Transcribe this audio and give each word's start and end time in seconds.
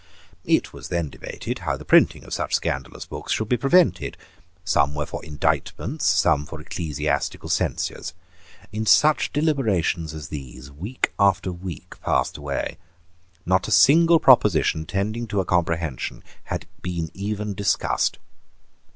It 0.47 0.73
was 0.73 0.87
then 0.87 1.11
debated 1.11 1.59
how 1.59 1.77
the 1.77 1.85
printing 1.85 2.23
of 2.23 2.33
such 2.33 2.55
scandalous 2.55 3.05
books 3.05 3.31
should 3.33 3.49
be 3.49 3.55
prevented. 3.55 4.17
Some 4.65 4.95
were 4.95 5.05
for 5.05 5.23
indictments, 5.23 6.07
some 6.07 6.47
for 6.47 6.59
ecclesiastical 6.59 7.49
censures, 7.49 8.15
In 8.73 8.87
such 8.87 9.31
deliberations 9.31 10.15
as 10.15 10.29
these 10.29 10.71
week 10.71 11.13
after 11.19 11.51
week 11.51 12.01
passed 12.01 12.35
away. 12.35 12.79
Not 13.45 13.67
a 13.67 13.71
single 13.71 14.19
proposition 14.19 14.87
tending 14.87 15.27
to 15.27 15.39
a 15.39 15.45
Comprehension 15.45 16.23
had 16.45 16.65
been 16.81 17.11
even 17.13 17.53
discussed. 17.53 18.17